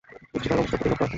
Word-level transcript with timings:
স্ত্রী 0.35 0.47
তাঁর 0.51 0.59
অবস্থার 0.59 0.79
প্রতি 0.79 0.89
লক্ষ্য 0.89 0.99
রাখতেন। 0.99 1.09